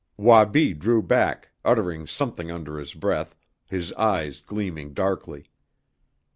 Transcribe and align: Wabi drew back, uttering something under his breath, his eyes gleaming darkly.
Wabi 0.17 0.73
drew 0.73 1.03
back, 1.03 1.51
uttering 1.63 2.07
something 2.07 2.49
under 2.49 2.79
his 2.79 2.95
breath, 2.95 3.35
his 3.67 3.93
eyes 3.93 4.41
gleaming 4.41 4.95
darkly. 4.95 5.51